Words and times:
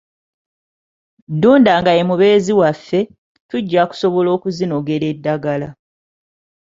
Ddunda 1.31 1.71
nga 1.79 1.91
ye 1.97 2.03
mubeezi 2.09 2.53
waffe, 2.59 2.99
tujja 3.49 3.81
kusobola 3.89 4.29
okuzinogera 4.37 5.05
eddagala. 5.13 5.69